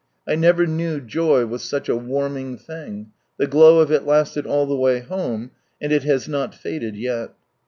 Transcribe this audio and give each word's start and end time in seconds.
I 0.27 0.33
never 0.33 0.65
knew 0.65 0.99
joy 0.99 1.45
was 1.45 1.61
such 1.61 1.87
a 1.87 1.95
warming 1.95 2.57
thing. 2.57 3.11
The 3.37 3.45
glow 3.45 3.77
of 3.81 3.91
it 3.91 4.03
lasted 4.03 4.47
all 4.47 4.65
the 4.65 4.75
way 4.75 4.97
home, 5.01 5.51
and 5.79 5.91
it 5.91 6.01
has 6.05 6.27
not 6.27 6.55
faded 6.55 6.95
yet. 6.95 7.33